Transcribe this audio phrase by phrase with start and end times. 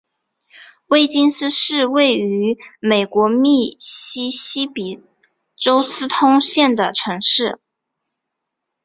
[0.87, 4.99] 威金斯是一个位于美国密西西比
[5.55, 7.59] 州斯通县的城市。